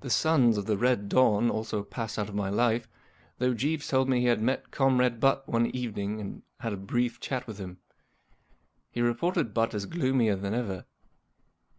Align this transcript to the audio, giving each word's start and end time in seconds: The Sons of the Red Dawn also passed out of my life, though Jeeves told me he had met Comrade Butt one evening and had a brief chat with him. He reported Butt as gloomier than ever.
The 0.00 0.08
Sons 0.08 0.56
of 0.56 0.64
the 0.64 0.78
Red 0.78 1.10
Dawn 1.10 1.50
also 1.50 1.82
passed 1.82 2.18
out 2.18 2.30
of 2.30 2.34
my 2.34 2.48
life, 2.48 2.88
though 3.36 3.52
Jeeves 3.52 3.86
told 3.86 4.08
me 4.08 4.20
he 4.20 4.26
had 4.28 4.40
met 4.40 4.70
Comrade 4.70 5.20
Butt 5.20 5.46
one 5.46 5.66
evening 5.76 6.22
and 6.22 6.42
had 6.60 6.72
a 6.72 6.78
brief 6.78 7.20
chat 7.20 7.46
with 7.46 7.58
him. 7.58 7.76
He 8.90 9.02
reported 9.02 9.52
Butt 9.52 9.74
as 9.74 9.84
gloomier 9.84 10.36
than 10.36 10.54
ever. 10.54 10.86